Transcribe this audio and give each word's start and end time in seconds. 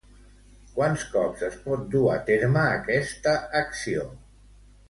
Quants 0.77 1.03
cops 1.11 1.43
es 1.49 1.59
pot 1.67 1.85
dur 1.97 2.01
a 2.15 2.17
terme 2.31 2.65
aquesta 2.73 3.37
acció? 3.63 4.09